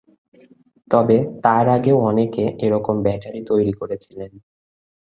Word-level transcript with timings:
তবে 0.91 1.15
তাঁর 1.43 1.65
আগেও 1.69 1.97
অনেকে 2.09 2.43
এরকম 2.65 2.95
ব্যাটারি 3.03 3.41
তৈরি 3.45 3.73
করেছিলেন। 3.73 4.31